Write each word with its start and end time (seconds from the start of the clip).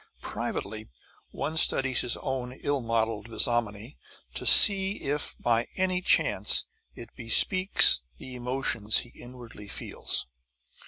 Privately, 0.23 0.89
one 1.29 1.57
studies 1.57 2.01
his 2.01 2.17
own 2.17 2.53
ill 2.53 2.81
modeled 2.81 3.27
visnomy 3.27 3.97
to 4.33 4.47
see 4.47 4.93
if 4.93 5.35
by 5.39 5.67
any 5.75 6.01
chance 6.01 6.65
it 6.95 7.09
bespeaks 7.15 7.99
the 8.17 8.33
emotions 8.33 8.97
he 9.05 9.09
inwardly 9.09 9.67
feels. 9.67 10.25